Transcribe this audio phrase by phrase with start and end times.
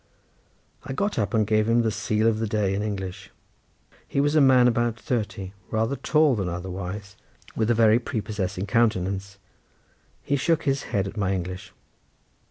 [0.83, 3.29] I got up and gave him the sele of the day in English.
[4.07, 7.15] He was a man about thirty, rather tall than otherwise,
[7.55, 9.37] with a very prepossessing countenance.
[10.23, 11.71] He shook his head at my English.